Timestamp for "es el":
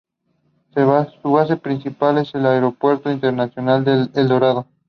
2.17-2.47